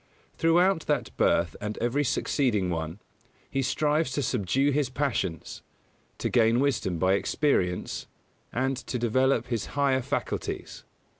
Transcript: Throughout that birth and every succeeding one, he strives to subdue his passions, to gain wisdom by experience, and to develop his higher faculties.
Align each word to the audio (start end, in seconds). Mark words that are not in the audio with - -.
Throughout 0.35 0.87
that 0.87 1.15
birth 1.15 1.55
and 1.61 1.77
every 1.77 2.03
succeeding 2.03 2.71
one, 2.71 2.99
he 3.51 3.61
strives 3.61 4.11
to 4.13 4.23
subdue 4.23 4.71
his 4.71 4.89
passions, 4.89 5.61
to 6.17 6.27
gain 6.27 6.59
wisdom 6.59 6.97
by 6.97 7.13
experience, 7.13 8.07
and 8.51 8.75
to 8.77 8.97
develop 8.97 9.49
his 9.49 9.67
higher 9.77 10.01
faculties. 10.01 10.85